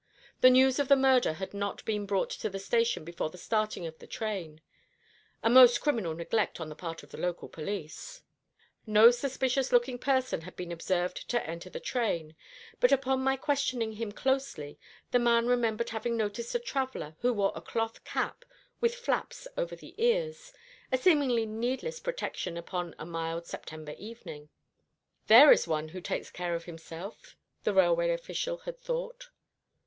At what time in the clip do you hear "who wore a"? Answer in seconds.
17.19-17.61